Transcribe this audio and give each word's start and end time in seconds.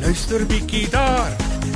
luister 0.00 0.46
bietjie 0.46 0.88
daar. 0.88 1.32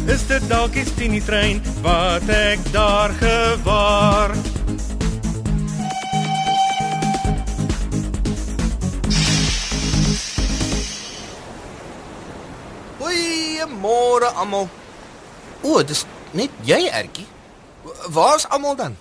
Is 0.08 0.26
dit 0.26 0.48
dalk 0.48 0.72
die 0.72 0.84
Tini 0.96 1.20
trein 1.24 1.60
wat 1.84 2.28
ek 2.32 2.60
daar 2.72 3.12
gewaar? 3.20 4.34
Goeiemôre 12.98 14.32
almal. 14.34 14.68
O, 15.62 15.80
dis 15.84 16.04
net 16.32 16.52
jy, 16.64 16.84
Ertjie. 16.88 17.26
Waar's 18.12 18.48
almal 18.48 18.76
dan? 18.76 18.96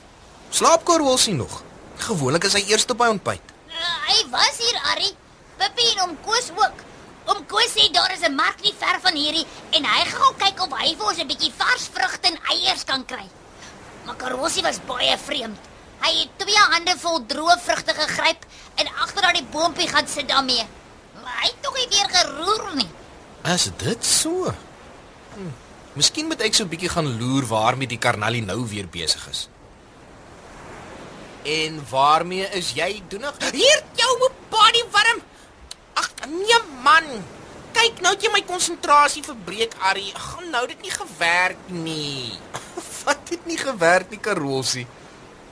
Slaap 0.49 0.83
Karolsie 0.85 1.35
nog? 1.35 1.61
Gewoonlik 2.03 2.43
is 2.47 2.55
hy 2.57 2.65
eers 2.69 2.85
by 2.85 3.11
ontbyt. 3.13 3.53
Uh, 3.71 3.93
hy 4.09 4.17
was 4.31 4.59
hier, 4.59 4.79
Arrie. 4.91 5.13
Pippie 5.57 5.93
en 5.93 6.07
oom 6.07 6.17
Koos 6.25 6.51
ook. 6.55 6.91
Oom 7.25 7.45
Koos 7.47 7.71
sê 7.71 7.87
daar 7.91 8.11
is 8.11 8.23
'n 8.27 8.35
mark 8.35 8.59
nie 8.61 8.73
ver 8.79 8.99
van 9.01 9.15
hierdie 9.15 9.45
en 9.71 9.85
hy 9.85 10.01
gaan 10.05 10.35
kyk 10.37 10.61
of 10.61 10.71
hy 10.79 10.95
vir 10.95 11.05
ons 11.05 11.19
'n 11.19 11.27
bietjie 11.27 11.53
vars 11.57 11.89
vrugte 11.93 12.27
en 12.27 12.39
eiers 12.51 12.83
kan 12.83 13.05
kry. 13.05 13.27
Maar 14.05 14.15
Karosie 14.15 14.63
was 14.63 14.79
baie 14.87 15.17
vreemd. 15.17 15.59
Hy 16.03 16.11
het 16.19 16.31
twee 16.37 16.63
hande 16.73 16.95
vol 16.99 17.19
droë 17.27 17.59
vrugte 17.63 17.93
gegryp 17.93 18.45
en 18.75 18.87
agter 18.87 19.21
daardie 19.21 19.47
boontjie 19.51 19.87
gaan 19.87 20.07
sit 20.07 20.27
daarmee. 20.27 20.67
Maar 21.23 21.37
hy 21.41 21.47
het 21.47 21.61
tog 21.61 21.75
nie 21.75 21.87
weer 21.89 22.09
geroer 22.09 22.75
nie. 22.75 22.89
Is 23.43 23.69
dit 23.77 24.05
so? 24.05 24.53
Hm. 25.35 25.51
Miskien 25.93 26.27
moet 26.27 26.41
ek 26.41 26.53
so 26.53 26.63
'n 26.63 26.69
bietjie 26.69 26.89
gaan 26.89 27.17
loer 27.19 27.45
waarmee 27.45 27.87
die 27.87 27.97
karnalie 27.97 28.41
nou 28.41 28.67
weer 28.67 28.87
besig 28.87 29.27
is. 29.29 29.47
En 31.43 31.85
waarmee 31.89 32.47
is 32.51 32.73
jy 32.73 33.03
doenig? 33.07 33.35
Hier 33.51 33.83
jou 33.95 34.31
body 34.49 34.83
warm. 34.91 35.21
Ag 35.93 36.09
nee 36.27 36.62
man. 36.83 37.07
Kyk 37.73 38.01
nou 38.05 38.11
het 38.13 38.25
jy 38.25 38.29
my 38.33 38.41
konsentrasie 38.47 39.23
verbreek, 39.25 39.73
Arrie. 39.89 40.11
Gaan 40.13 40.51
nou 40.53 40.65
dit 40.69 40.81
nie 40.85 40.93
gewerk 40.93 41.69
nie. 41.73 42.33
Wat 43.05 43.31
het 43.33 43.47
nie 43.49 43.57
gewerk 43.57 44.11
nie, 44.13 44.19
Karolsie? 44.21 44.85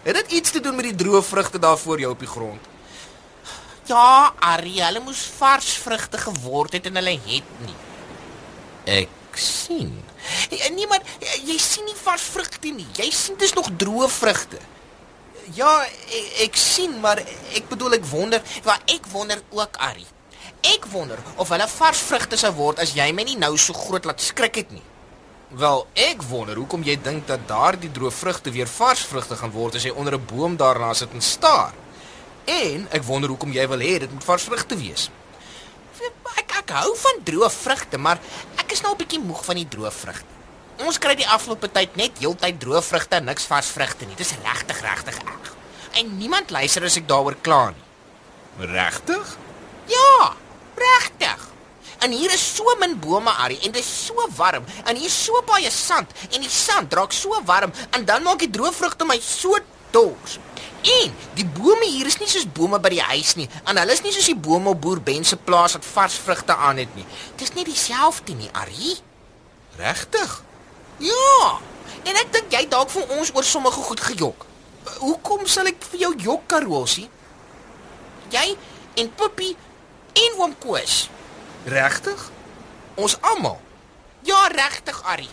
Het 0.03 0.17
dit 0.21 0.37
iets 0.39 0.51
te 0.51 0.61
doen 0.61 0.75
met 0.77 0.89
die 0.89 0.97
droë 0.97 1.21
vrugte 1.25 1.59
daar 1.61 1.77
voor 1.77 1.99
jou 2.01 2.11
op 2.13 2.21
die 2.21 2.29
grond? 2.29 2.69
Ja, 3.89 4.33
Arrie, 4.39 4.79
hulle 4.83 5.01
moes 5.03 5.23
vars 5.37 5.73
vrugte 5.81 6.17
geword 6.21 6.77
het 6.77 6.85
en 6.89 6.95
hulle 7.01 7.17
het 7.25 7.57
nie. 7.65 7.75
Ek 9.01 9.37
sien. 9.37 9.97
Ja, 10.49 10.69
Nee, 10.71 10.87
maar 10.87 11.01
jy 11.43 11.57
sien 11.57 11.85
nie 11.85 11.97
vars 11.97 12.23
vrugte 12.33 12.69
nie. 12.69 12.87
Jy 12.97 13.09
sien 13.11 13.37
dis 13.41 13.53
nog 13.57 13.69
droë 13.77 14.07
vrugte. 14.09 14.61
Ja, 15.57 15.81
ek, 15.83 16.31
ek 16.47 16.57
sien, 16.57 16.99
maar 17.01 17.19
ek 17.57 17.67
bedoel 17.69 17.97
ek 17.99 18.05
wonder, 18.05 18.41
Waar 18.63 18.81
ek 18.85 19.09
wonder 19.11 19.41
ook, 19.49 19.77
Arrie. 19.81 20.07
Ek 20.61 20.85
wonder 20.91 21.17
of 21.35 21.49
hulle 21.49 21.67
vars 21.67 21.99
vrugte 21.99 22.37
sou 22.37 22.51
word 22.53 22.79
as 22.79 22.93
jy 22.93 23.11
my 23.11 23.23
nie 23.23 23.37
nou 23.37 23.57
so 23.57 23.73
groot 23.73 24.05
laat 24.05 24.21
skrik 24.21 24.55
het 24.55 24.71
nie. 24.71 24.83
wel, 25.51 25.87
ek 25.93 26.21
wonder 26.23 26.55
hoekom 26.55 26.83
jy 26.83 26.95
dink 27.03 27.25
dat 27.27 27.41
daardie 27.47 27.91
droë 27.91 28.11
vrugte 28.11 28.51
weer 28.51 28.67
vars 28.67 29.01
vrugte 29.03 29.35
gaan 29.35 29.51
word 29.51 29.75
as 29.75 29.83
jy 29.83 29.91
onder 29.91 30.15
'n 30.15 30.25
boom 30.25 30.57
daarna 30.57 30.93
sit 30.93 31.11
en 31.13 31.21
staar. 31.21 31.73
En 32.45 32.87
ek 32.91 33.03
wonder 33.03 33.29
hoekom 33.29 33.51
jy 33.51 33.67
wil 33.67 33.79
hê 33.79 33.99
dit 33.99 34.11
moet 34.11 34.23
vars 34.23 34.43
vrugte 34.43 34.77
wees. 34.77 35.09
Ek 36.37 36.51
ek 36.57 36.69
hou 36.69 36.95
van 36.97 37.19
droë 37.23 37.49
vrugte, 37.51 37.97
maar 37.97 38.19
ek 38.57 38.71
is 38.71 38.81
nou 38.81 38.93
'n 38.93 38.97
bietjie 38.97 39.19
moeg 39.19 39.45
van 39.45 39.55
die 39.55 39.67
droë 39.67 39.91
vrugte. 39.91 40.31
Ons 40.85 40.97
kry 40.97 41.15
die 41.15 41.27
afgelope 41.27 41.69
tyd 41.71 41.95
net 41.95 42.17
heeltyd 42.19 42.59
droë 42.59 42.81
vrugte 42.81 43.15
en 43.15 43.25
niks 43.25 43.45
vars 43.45 43.67
vrugte 43.67 44.05
nie. 44.05 44.15
Dis 44.15 44.33
regtig 44.43 44.81
regtig 44.81 45.17
erg. 45.17 45.55
En 45.93 46.17
niemand 46.17 46.49
luister 46.49 46.83
as 46.83 46.97
ek 46.97 47.07
daaroor 47.07 47.35
kla 47.41 47.69
nie. 47.69 48.67
Regtig? 48.67 49.37
Regtig. 50.81 51.49
En 52.01 52.11
hier 52.11 52.33
is 52.33 52.43
so 52.55 52.75
min 52.79 52.95
bome, 52.99 53.29
Arrie, 53.29 53.59
en 53.61 53.71
dit 53.71 53.83
is 53.83 54.05
so 54.05 54.27
warm. 54.35 54.65
En 54.85 54.95
hier 54.95 55.05
is 55.05 55.17
so 55.23 55.41
baie 55.45 55.69
sand 55.71 56.09
en 56.31 56.41
die 56.41 56.49
sand 56.49 56.93
raak 56.97 57.13
so 57.13 57.41
warm 57.45 57.73
en 57.91 58.05
dan 58.05 58.25
maak 58.25 58.41
die 58.41 58.49
droë 58.49 58.73
vrugte 58.73 59.05
my 59.05 59.19
so 59.21 59.59
dors. 59.93 60.39
En 60.81 61.13
die 61.37 61.45
bome 61.45 61.85
hier 61.85 62.09
is 62.09 62.17
nie 62.17 62.29
soos 62.29 62.47
bome 62.49 62.79
by 62.81 62.89
die 62.95 63.03
huis 63.11 63.35
nie. 63.37 63.45
En 63.69 63.77
hulle 63.77 63.93
is 63.93 64.01
nie 64.01 64.13
soos 64.15 64.31
die 64.31 64.37
bome 64.47 64.73
op 64.73 64.81
boer 64.81 65.01
Ben 65.05 65.25
se 65.27 65.37
plaas 65.37 65.77
wat 65.77 65.85
vars 65.85 66.17
vrugte 66.25 66.55
aan 66.55 66.81
het 66.81 66.95
nie. 66.97 67.05
Dis 67.37 67.53
nie 67.53 67.67
dieselfde 67.67 68.33
nie, 68.33 68.49
Arrie. 68.57 68.97
Regtig? 69.77 70.39
Ja. 71.05 71.59
En 72.01 72.17
ek 72.17 72.33
dink 72.33 72.53
jy 72.57 72.65
dalk 72.69 72.89
vir 72.93 73.13
ons 73.19 73.29
oor 73.35 73.45
sommige 73.45 73.85
goed 73.85 74.01
gejok. 74.09 74.45
Hoekom 75.05 75.45
sal 75.45 75.69
ek 75.69 75.83
vir 75.91 76.07
jou 76.07 76.15
jok, 76.31 76.47
Karolsie? 76.49 77.09
Jy 78.33 78.55
en 79.01 79.11
Puppy 79.19 79.53
en 80.25 80.39
oom 80.39 80.55
Koos. 80.59 81.09
Regtig? 81.65 82.29
Ons 82.95 83.17
almal. 83.21 83.59
Ja, 84.27 84.47
regtig, 84.53 85.01
Arrie. 85.03 85.29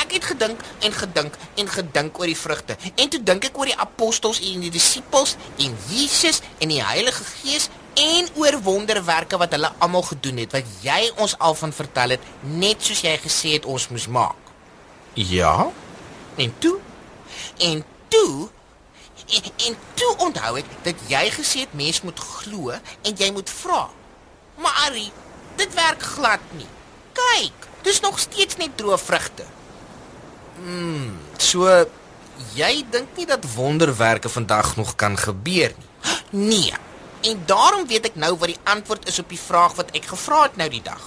Ek 0.00 0.14
het 0.16 0.24
gedink 0.24 0.62
en 0.86 0.94
gedink 0.94 1.34
en 1.60 1.68
gedink 1.68 2.18
oor 2.18 2.30
die 2.30 2.38
vrugte. 2.38 2.76
En 2.94 3.10
toe 3.12 3.20
dink 3.22 3.44
ek 3.50 3.58
oor 3.58 3.68
die 3.68 3.78
apostels 3.78 4.40
en 4.46 4.62
die 4.64 4.72
disippels 4.72 5.36
en 5.60 5.76
Jesus 5.90 6.40
en 6.58 6.72
die 6.72 6.82
Heilige 6.82 7.26
Gees 7.26 7.68
en 8.00 8.30
oor 8.38 8.60
wonderwerke 8.64 9.38
wat 9.40 9.52
hulle 9.56 9.72
almal 9.82 10.06
gedoen 10.06 10.40
het 10.44 10.54
wat 10.56 10.68
jy 10.84 11.10
ons 11.20 11.34
al 11.38 11.56
van 11.58 11.74
vertel 11.74 12.16
het, 12.16 12.30
net 12.46 12.82
soos 12.86 13.02
jy 13.04 13.16
gesê 13.20 13.56
het 13.58 13.68
ons 13.68 13.90
moes 13.90 14.06
maak. 14.08 14.54
Ja? 15.14 15.68
En 16.40 16.54
toe 16.62 16.78
en 17.58 17.84
toe 18.08 18.48
en, 19.30 19.50
en 19.66 19.78
toe 19.94 20.10
onthou 20.26 20.56
ek 20.62 20.76
dat 20.86 21.08
jy 21.10 21.24
gesê 21.34 21.66
het 21.66 21.74
mens 21.76 22.02
moet 22.06 22.18
glo 22.18 22.72
en 22.72 23.16
jy 23.16 23.30
moet 23.34 23.50
vra. 23.60 23.88
Maar 24.60 24.76
Arrie, 24.86 25.12
dit 25.56 25.74
werk 25.74 26.02
glad 26.02 26.44
nie. 26.56 26.68
Kyk, 27.16 27.68
dis 27.82 28.00
nog 28.04 28.18
steeds 28.18 28.56
net 28.60 28.76
droë 28.76 28.98
vrugte. 29.00 29.46
So 31.40 31.68
jy 32.56 32.72
dink 32.92 33.16
nie 33.16 33.26
dat 33.28 33.44
wonderwerke 33.54 34.28
vandag 34.28 34.76
nog 34.76 34.94
kan 34.96 35.16
gebeur 35.18 35.72
nie. 35.76 35.88
Nee. 36.30 36.72
En 37.20 37.42
daarom 37.46 37.86
weet 37.86 38.06
ek 38.12 38.16
nou 38.16 38.36
wat 38.36 38.52
die 38.52 38.62
antwoord 38.64 39.08
is 39.08 39.18
op 39.20 39.28
die 39.28 39.40
vraag 39.40 39.74
wat 39.76 39.90
ek 39.96 40.08
gevra 40.12 40.42
het 40.46 40.56
nou 40.56 40.68
die 40.72 40.84
dag. 40.84 41.02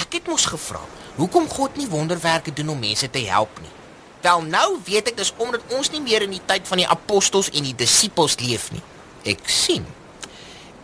Ek 0.00 0.16
het 0.16 0.28
mos 0.28 0.46
gevra, 0.48 0.80
hoekom 1.16 1.48
God 1.48 1.76
nie 1.76 1.88
wonderwerke 1.88 2.52
doen 2.52 2.72
om 2.72 2.80
mense 2.80 3.10
te 3.10 3.24
help 3.28 3.60
nie. 3.60 3.72
Wel 4.24 4.44
nou 4.46 4.78
weet 4.86 5.10
ek 5.12 5.18
dis 5.18 5.34
omdat 5.36 5.74
ons 5.76 5.90
nie 5.92 6.00
meer 6.00 6.24
in 6.24 6.32
die 6.32 6.44
tyd 6.46 6.68
van 6.68 6.80
die 6.80 6.88
apostels 6.88 7.50
en 7.52 7.66
die 7.66 7.76
disippels 7.76 8.38
leef 8.40 8.70
nie. 8.72 8.82
Ek 9.34 9.44
sien. 9.48 9.84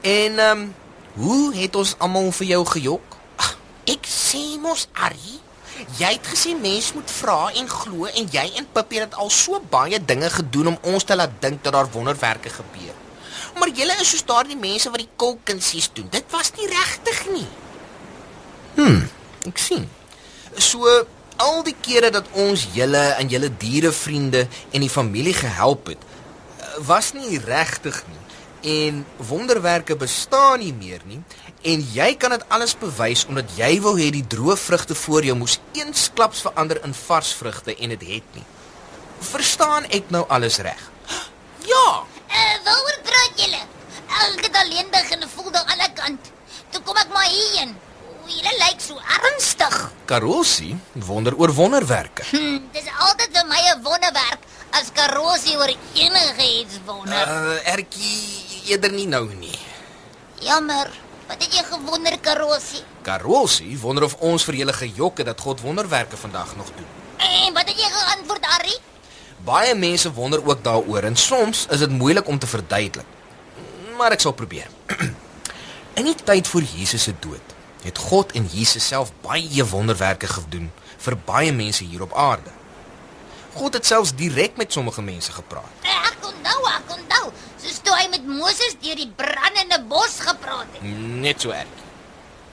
En 0.03 0.39
ehm 0.39 0.67
um, 0.67 0.69
hoe 1.19 1.55
het 1.57 1.77
ons 1.77 1.95
almal 1.99 2.31
vir 2.41 2.47
jou 2.55 2.63
gejok? 2.73 3.17
Ag, 3.37 3.53
Ek 3.89 4.07
sê 4.07 4.59
mos 4.63 4.87
Arrie, 4.93 5.39
jy 5.99 6.11
het 6.13 6.27
gesê 6.29 6.55
mens 6.59 6.93
moet 6.97 7.11
vra 7.21 7.39
en 7.57 7.69
glo 7.71 8.09
en 8.11 8.27
jy 8.33 8.45
en 8.61 8.67
Pippi 8.75 9.01
het 9.03 9.15
al 9.15 9.31
so 9.31 9.61
baie 9.71 9.99
dinge 9.99 10.31
gedoen 10.35 10.75
om 10.75 10.79
ons 10.93 11.07
te 11.07 11.17
laat 11.17 11.39
dink 11.43 11.63
dat 11.65 11.73
daar 11.77 11.91
wonderwerke 11.95 12.51
gebeur. 12.53 12.97
Maar 13.59 13.73
julle 13.75 13.95
is 14.03 14.11
soos 14.13 14.27
daardie 14.27 14.59
mense 14.59 14.91
wat 14.91 15.03
die 15.03 15.11
kulkunsies 15.19 15.91
doen. 15.95 16.11
Dit 16.13 16.29
was 16.31 16.53
nie 16.59 16.69
regtig 16.71 17.23
nie. 17.33 17.49
Ek 19.49 19.59
sien. 19.59 19.89
So 20.59 20.87
al 21.39 21.63
die 21.67 21.77
kere 21.83 22.11
dat 22.15 22.29
ons 22.39 22.67
julle 22.75 23.03
en 23.19 23.31
julle 23.31 23.51
dierevriende 23.63 24.47
en 24.75 24.85
die 24.85 24.93
familie 24.93 25.35
gehelp 25.35 25.91
het, 25.95 26.07
was 26.87 27.13
nie 27.17 27.39
regtig 27.43 28.03
nie 28.07 28.23
en 28.63 29.07
wonderwerke 29.17 29.97
bestaan 29.97 30.59
nie 30.59 30.73
meer 30.73 31.01
nie 31.05 31.21
en 31.63 31.83
jy 31.95 32.15
kan 32.15 32.31
dit 32.31 32.45
alles 32.55 32.77
bewys 32.79 33.25
omdat 33.29 33.51
jy 33.59 33.81
wou 33.83 33.97
hê 33.99 34.11
die 34.15 34.27
droë 34.27 34.57
vrugte 34.57 34.95
voor 34.95 35.27
jou 35.27 35.37
moes 35.39 35.59
eensklaps 35.79 36.45
verander 36.47 36.81
in 36.85 36.95
vars 36.95 37.33
vrugte 37.35 37.75
en 37.75 37.95
dit 37.95 38.07
het, 38.07 38.23
het 38.23 38.39
nie. 38.39 38.47
Verstaan 39.19 39.89
ek 39.95 40.11
nou 40.15 40.25
alles 40.31 40.61
reg? 40.63 40.79
Ja. 41.67 41.87
Eh, 42.29 42.39
uh, 42.39 42.55
waaroor 42.65 42.99
praat 43.03 43.43
julle? 43.43 43.61
Ek 44.19 44.47
het 44.47 44.57
alleen 44.63 44.91
begin 44.93 45.27
voel 45.35 45.51
daar 45.51 45.67
aan 45.67 45.83
die 45.83 45.93
kant. 45.99 46.31
Toe 46.71 46.83
kom 46.87 46.97
ek 46.97 47.11
maar 47.13 47.27
hierheen. 47.27 47.75
Julle 48.29 48.53
lyk 48.61 48.83
so 48.85 49.01
ernstig. 49.19 49.77
Karossie 50.05 50.77
wonder 51.09 51.37
oor 51.37 51.53
wonderwerke. 51.57 52.27
Hm, 52.31 52.61
dis 52.73 52.91
altyd 53.09 53.33
vir 53.33 53.47
my 53.49 53.63
'n 53.73 53.83
wonderwerk 53.83 54.45
as 54.71 54.93
Karossie 54.93 55.57
oor 55.57 55.73
enige 55.95 56.47
iets 56.61 56.79
wonder. 56.85 57.17
Uh, 57.17 57.73
Ertjie 57.73 58.38
eerder 58.69 58.93
nie 58.93 59.07
nou 59.09 59.27
nie. 59.35 59.59
Jammer. 60.45 60.91
Wat 61.29 61.43
het 61.43 61.53
jy 61.53 61.65
gewonder, 61.69 62.15
Karossie? 62.25 62.83
Karossie 63.05 63.77
wonder 63.81 64.05
of 64.07 64.15
ons 64.25 64.45
vir 64.49 64.63
julle 64.63 64.73
gejok 64.73 65.21
het 65.21 65.29
dat 65.29 65.41
God 65.45 65.61
wonderwerke 65.61 66.17
vandag 66.17 66.55
nog 66.57 66.71
doen. 66.77 66.89
En 67.17 67.53
wat 67.57 67.69
het 67.69 67.77
jy 67.77 67.91
geantwoord, 67.93 68.47
Ari? 68.59 68.77
Baie 69.45 69.75
mense 69.75 70.13
wonder 70.13 70.41
ook 70.47 70.65
daaroor 70.65 71.05
en 71.11 71.17
soms 71.17 71.67
is 71.71 71.85
dit 71.85 71.91
moeilik 71.91 72.29
om 72.29 72.39
te 72.39 72.47
verduidelik. 72.47 73.07
Maar 73.99 74.17
ek 74.17 74.25
sal 74.25 74.33
probeer. 74.33 74.69
In 75.99 76.07
die 76.07 76.17
tyd 76.25 76.49
voor 76.49 76.63
Jesus 76.63 77.03
se 77.03 77.15
dood 77.21 77.57
het 77.83 77.99
God 77.99 78.33
en 78.33 78.47
Jesus 78.53 78.87
self 78.87 79.13
baie 79.23 79.65
wonderwerke 79.65 80.27
gedoen 80.27 80.71
vir 80.99 81.17
baie 81.27 81.53
mense 81.53 81.85
hier 81.85 82.03
op 82.03 82.15
aarde. 82.15 82.51
God 83.55 83.75
het 83.75 83.87
selfs 83.87 84.15
direk 84.15 84.57
met 84.57 84.73
sommige 84.73 85.03
mense 85.03 85.33
gepraat. 85.33 85.87
Ek 85.87 86.27
onthou, 86.27 86.59
ek 86.73 86.88
toe 87.89 87.97
hy 87.97 88.09
met 88.13 88.27
Moses 88.29 88.77
deur 88.83 88.99
die 88.99 89.09
brandende 89.17 89.81
bos 89.89 90.19
gepraat 90.21 90.77
het. 90.77 90.85
Net 91.25 91.41
so 91.41 91.55
erg. 91.57 91.85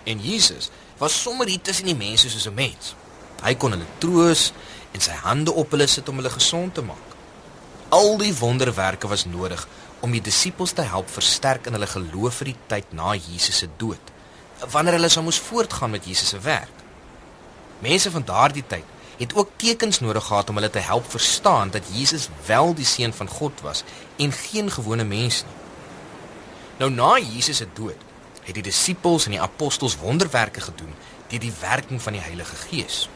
En 0.07 0.21
Jesus 0.23 0.69
was 1.01 1.15
sommer 1.21 1.49
hier 1.51 1.61
tussen 1.61 1.89
die 1.89 1.97
mense 1.97 2.29
soos 2.29 2.47
'n 2.47 2.55
mens. 2.55 2.95
Hy 3.43 3.55
kon 3.55 3.71
hulle 3.71 3.87
troos 3.99 4.53
en 4.93 5.01
sy 5.01 5.11
hande 5.11 5.51
op 5.51 5.71
hulle 5.71 5.87
sit 5.87 6.09
om 6.09 6.15
hulle 6.15 6.29
gesond 6.29 6.73
te 6.73 6.81
maak. 6.81 7.09
Al 7.89 8.17
die 8.17 8.33
wonderwerke 8.37 9.07
was 9.07 9.25
nodig 9.25 9.67
om 9.99 10.11
die 10.11 10.21
disippels 10.21 10.71
te 10.71 10.81
help 10.81 11.09
versterk 11.09 11.65
in 11.65 11.73
hulle 11.73 11.88
geloof 11.88 12.35
vir 12.35 12.45
die 12.45 12.61
tyd 12.67 12.93
na 12.93 13.13
Jesus 13.13 13.57
se 13.57 13.67
dood, 13.77 14.11
wanneer 14.71 14.93
hulle 14.93 15.09
sou 15.09 15.23
moes 15.23 15.39
voortgaan 15.39 15.91
met 15.91 16.05
Jesus 16.05 16.29
se 16.29 16.39
werk. 16.39 16.77
Mense 17.79 18.11
van 18.11 18.23
daardie 18.23 18.63
tyd 18.67 18.85
het 19.17 19.35
ook 19.35 19.50
tekens 19.56 20.00
nodig 20.00 20.25
gehad 20.25 20.50
om 20.50 20.56
hulle 20.56 20.69
te 20.69 20.79
help 20.79 21.09
verstaan 21.12 21.69
dat 21.69 21.83
Jesus 21.91 22.29
wel 22.45 22.73
die 22.73 22.85
seun 22.85 23.13
van 23.13 23.27
God 23.27 23.62
was 23.62 23.83
en 24.15 24.31
geen 24.31 24.71
gewone 24.71 25.03
mens 25.03 25.44
nie. 25.44 25.56
Nou 26.77 26.91
na 26.91 27.19
Jesus 27.19 27.57
se 27.57 27.67
dood 27.73 28.01
het 28.44 28.53
die 28.53 28.63
disippels 28.63 29.25
en 29.25 29.31
die 29.31 29.41
apostels 29.41 29.97
wonderwerke 29.97 30.62
gedoen 30.62 30.94
deur 31.27 31.39
die 31.39 31.53
werking 31.59 32.01
van 32.01 32.13
die 32.13 32.21
Heilige 32.21 32.56
Gees. 32.56 33.09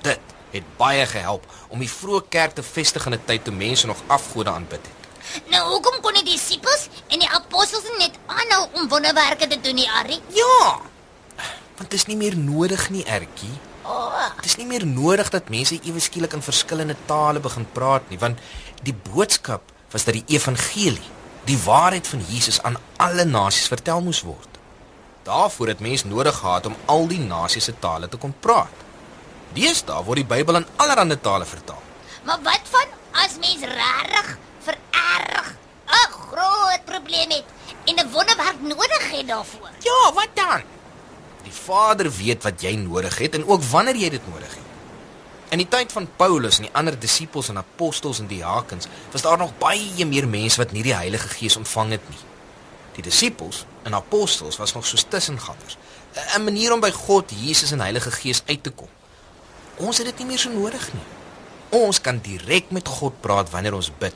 Dit 0.00 0.20
het 0.50 0.76
baie 0.76 1.06
gehelp 1.06 1.46
om 1.68 1.82
die 1.82 1.90
vroeë 1.90 2.28
kerk 2.28 2.54
te 2.54 2.62
vestig 2.62 3.06
in 3.06 3.14
'n 3.14 3.24
tyd 3.24 3.44
toe 3.44 3.54
mense 3.54 3.86
nog 3.86 4.02
afgode 4.06 4.50
aanbid 4.50 4.80
het. 4.86 5.04
Nou, 5.50 5.62
hoekom 5.70 6.00
kon 6.00 6.14
die 6.14 6.24
disippels 6.24 6.88
en 7.08 7.18
die 7.18 7.28
apostels 7.28 7.84
net 7.98 8.12
aanhou 8.26 8.68
om 8.72 8.88
wonderwerke 8.88 9.46
te 9.46 9.60
doen 9.60 9.74
nie, 9.74 9.90
Ari? 9.90 10.20
Ja. 10.28 10.80
Want 11.76 11.90
dit 11.90 11.92
is 11.92 12.06
nie 12.06 12.16
meer 12.16 12.36
nodig 12.36 12.90
nie, 12.90 13.04
Ertjie. 13.04 13.54
O, 14.44 14.46
oh, 14.46 14.50
Dit 14.50 14.52
is 14.52 14.58
nie 14.60 14.68
meer 14.68 14.82
nodig 14.84 15.30
dat 15.32 15.46
mense 15.48 15.78
ewe 15.88 16.00
skielik 16.04 16.34
in 16.36 16.42
verskillende 16.44 16.94
tale 17.08 17.40
begin 17.40 17.64
praat 17.72 18.10
nie, 18.10 18.18
want 18.20 18.42
die 18.84 18.92
boodskap 18.92 19.70
was 19.94 20.04
dat 20.04 20.18
die 20.18 20.36
evangelie, 20.36 21.08
die 21.48 21.56
waarheid 21.64 22.04
van 22.06 22.20
Jesus 22.28 22.58
aan 22.60 22.76
alle 23.00 23.24
nasies 23.24 23.70
vertel 23.72 24.02
moes 24.04 24.20
word. 24.20 24.58
Daarvoor 25.24 25.72
het 25.72 25.80
mense 25.80 26.06
nodig 26.06 26.36
gehad 26.36 26.68
om 26.68 26.76
al 26.92 27.08
die 27.08 27.22
nasies 27.24 27.70
se 27.70 27.74
tale 27.80 28.08
te 28.12 28.20
kon 28.20 28.36
praat. 28.44 28.84
Deesdae 29.56 30.04
word 30.04 30.20
die 30.20 30.28
Bybel 30.28 30.60
in 30.60 30.68
allerlei 30.76 31.16
tale 31.16 31.48
vertaal. 31.48 31.80
maar 32.28 32.42
wat 32.42 32.68
van 32.68 32.92
as 33.24 33.40
mens 33.40 33.64
regtig 33.64 34.36
vererg 34.60 35.56
'n 35.88 36.12
groot 36.28 36.84
probleem 36.84 37.30
het 37.30 37.48
en 37.88 37.96
'n 37.96 38.12
wonderwerk 38.12 38.60
nodig 38.60 39.10
het 39.10 39.26
daarvoor? 39.26 39.72
Ja, 39.80 40.12
wat 40.12 40.28
dan? 40.34 40.73
Die 41.44 41.52
Vader 41.52 42.10
weet 42.12 42.42
wat 42.42 42.62
jy 42.64 42.74
nodig 42.80 43.18
het 43.20 43.34
en 43.38 43.46
ook 43.46 43.62
wanneer 43.70 43.96
jy 43.96 44.10
dit 44.16 44.28
nodig 44.30 44.54
het. 44.54 44.70
In 45.54 45.60
die 45.60 45.68
tyd 45.68 45.92
van 45.92 46.08
Paulus 46.16 46.58
en 46.58 46.66
die 46.66 46.74
ander 46.74 46.96
disippels 46.98 47.48
en 47.52 47.60
apostels 47.60 48.18
en 48.18 48.26
diakens 48.26 48.88
was 49.12 49.22
daar 49.22 49.38
nog 49.38 49.52
baie 49.60 50.06
meer 50.08 50.26
mense 50.28 50.58
wat 50.58 50.72
nie 50.72 50.82
die 50.82 50.96
Heilige 50.96 51.28
Gees 51.28 51.56
ontvang 51.60 51.90
het 51.94 52.08
nie. 52.10 52.22
Die 52.96 53.04
disippels 53.04 53.64
en 53.82 53.94
apostels 53.94 54.56
was 54.56 54.72
nog 54.74 54.86
soos 54.86 55.04
tussengangers, 55.08 55.76
'n 56.36 56.44
manier 56.44 56.72
om 56.72 56.80
by 56.80 56.90
God, 56.90 57.30
Jesus 57.30 57.70
en 57.70 57.80
Heilige 57.80 58.10
Gees 58.10 58.42
uit 58.46 58.62
te 58.62 58.70
kom. 58.70 58.88
Ons 59.76 59.98
het 59.98 60.06
dit 60.06 60.18
nie 60.18 60.26
meer 60.26 60.38
so 60.38 60.50
nodig 60.50 60.92
nie. 60.92 61.06
Ons 61.68 62.00
kan 62.00 62.20
direk 62.22 62.70
met 62.70 62.88
God 62.88 63.20
praat 63.20 63.50
wanneer 63.50 63.74
ons 63.74 63.90
bid 63.98 64.14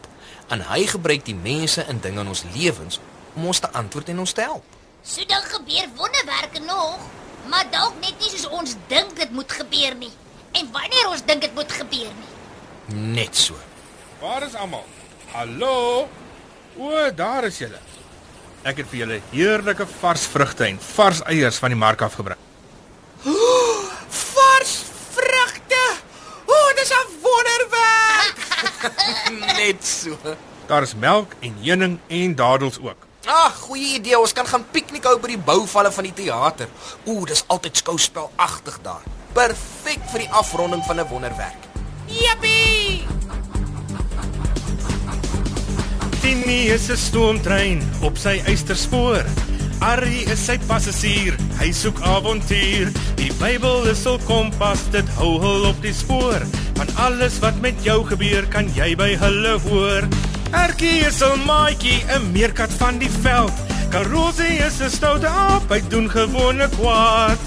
en 0.48 0.60
hy 0.60 0.86
gebruik 0.86 1.24
die 1.24 1.34
mense 1.34 1.82
en 1.82 2.00
dinge 2.00 2.20
in 2.20 2.28
ons 2.28 2.44
lewens 2.54 3.00
om 3.34 3.46
ons 3.46 3.58
te 3.58 3.70
antwoord 3.72 4.08
en 4.08 4.18
ons 4.18 4.32
te 4.32 4.40
help. 4.40 4.77
So 5.02 5.24
dan 5.26 5.42
gebeur 5.42 5.88
wonderwerke 5.96 6.60
nog, 6.60 6.98
maar 7.48 7.64
dalk 7.70 7.94
net 8.00 8.18
nie 8.18 8.30
soos 8.30 8.48
ons 8.48 8.74
dink 8.86 9.16
dit 9.16 9.30
moet 9.30 9.52
gebeur 9.52 9.94
nie. 9.94 10.12
En 10.52 10.68
wanneer 10.72 11.08
ons 11.08 11.24
dink 11.24 11.40
dit 11.40 11.54
moet 11.54 11.72
gebeur 11.72 12.10
nie. 12.18 12.32
Net 13.14 13.36
so. 13.36 13.54
Waar 14.20 14.42
is 14.42 14.54
almal? 14.54 14.84
Hallo? 15.32 16.08
O, 16.76 17.10
daar 17.14 17.44
is 17.44 17.58
julle. 17.58 17.80
Ek 18.66 18.82
het 18.82 18.90
vir 18.90 18.98
julle 19.04 19.20
heerlike 19.30 19.86
vars 20.00 20.26
vrugte 20.28 20.66
en 20.66 20.78
vars 20.94 21.22
eiers 21.30 21.60
van 21.62 21.72
die 21.72 21.78
mark 21.78 22.02
afgebring. 22.02 22.40
Vars 23.22 24.74
vrugte. 25.14 25.82
O, 26.46 26.52
oh, 26.52 26.68
dis 26.76 26.90
'n 26.90 27.08
wonderwerk. 27.22 28.38
Net 29.60 29.86
so. 29.86 30.18
Daar 30.66 30.82
is 30.82 30.94
melk 30.94 31.32
en 31.40 31.54
heuning 31.62 31.98
en 32.08 32.34
dadels 32.34 32.78
ook. 32.80 33.07
Ag, 33.28 33.58
goeie 33.66 33.98
idee. 33.98 34.16
Ons 34.16 34.32
kan 34.32 34.46
gaan 34.48 34.64
piknik 34.72 35.04
hou 35.04 35.18
by 35.20 35.34
die 35.34 35.42
bouvalle 35.50 35.90
van 35.92 36.06
die 36.06 36.14
teater. 36.16 36.70
Ooh, 37.04 37.26
dis 37.28 37.42
altyd 37.52 37.76
skouspelagtig 37.76 38.78
daar. 38.86 39.02
Perfek 39.36 40.06
vir 40.14 40.24
die 40.24 40.30
afronding 40.32 40.80
van 40.86 41.00
'n 41.00 41.08
wonderwerk. 41.10 41.68
Jippie! 42.08 43.04
Tini 46.22 46.72
is 46.72 46.88
'n 46.88 46.96
stoomtrein 46.96 47.84
op 48.00 48.16
sy 48.16 48.40
eysterspoor. 48.46 49.24
Arrie 49.80 50.24
is 50.24 50.44
sy 50.44 50.58
passasier, 50.66 51.36
hy 51.58 51.70
soek 51.72 52.00
avontuur. 52.00 52.88
Die 53.16 53.32
Bybel 53.38 53.86
is 53.88 54.04
hul 54.04 54.18
kompas, 54.26 54.80
dit 54.90 55.08
hou 55.08 55.38
hul 55.38 55.68
op 55.68 55.82
die 55.82 55.92
spoor. 55.92 56.40
Van 56.74 56.88
alles 56.96 57.38
wat 57.38 57.60
met 57.60 57.84
jou 57.84 58.04
gebeur, 58.06 58.46
kan 58.48 58.72
jy 58.74 58.96
by 58.96 59.16
hulle 59.16 59.58
hoor. 59.68 60.08
Erkie 60.52 61.04
is 61.06 61.20
'n 61.22 61.44
maatjie, 61.44 62.04
'n 62.08 62.32
meerkat 62.32 62.72
van 62.78 62.98
die 62.98 63.10
veld. 63.22 63.52
Karosie 63.90 64.58
is 64.66 64.80
'n 64.80 64.90
stoute 64.90 65.26
aap, 65.26 65.68
hy 65.68 65.80
doen 65.88 66.10
gewone 66.10 66.68
kwaad. 66.68 67.38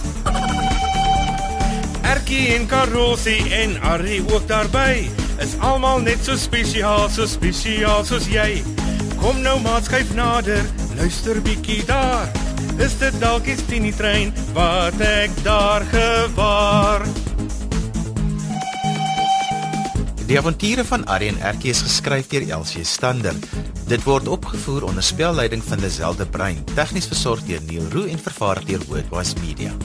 Erkie 2.01 2.55
en 2.55 2.65
Karosie 2.67 3.53
en 3.53 3.81
Arrie 3.81 4.23
ook 4.33 4.47
daarby 4.47 5.09
is 5.39 5.57
almal 5.59 5.99
net 5.99 6.23
so 6.23 6.35
spesiaal, 6.35 7.09
so 7.09 7.25
spesiaal 7.25 8.05
soos 8.05 8.27
jy. 8.27 8.63
Kom 9.21 9.41
nou 9.41 9.59
maat 9.59 9.85
skuif 9.85 10.13
nader, 10.13 10.65
luister 10.97 11.41
bietjie 11.41 11.85
daar. 11.85 12.29
Is 12.77 12.97
dit 12.97 13.19
dalk 13.19 13.45
die 13.45 13.57
Tini 13.67 13.91
trein 13.91 14.33
wat 14.53 15.01
ek 15.01 15.43
daar 15.43 15.81
gewaar? 15.91 17.20
Die 20.31 20.39
avonture 20.39 20.85
van 20.87 21.01
en 21.03 21.39
Erkie 21.43 21.73
is 21.73 21.81
geskryf 21.83 22.29
deur 22.31 22.45
Elsie 22.55 22.85
Stander. 22.87 23.35
Dit 23.89 24.05
word 24.07 24.29
opgevoer 24.31 24.85
onder 24.87 25.03
spelleiding 25.03 25.63
van 25.63 25.83
Lazelle 25.83 26.15
de 26.15 26.25
Bruin, 26.25 26.63
tegnies 26.71 27.11
versorg 27.11 27.43
deur 27.43 27.59
Neil 27.67 27.91
Roo 27.91 28.07
en 28.07 28.19
vervaar 28.19 28.63
deur 28.65 28.79
Wordwise 28.87 29.35
Media. 29.43 29.75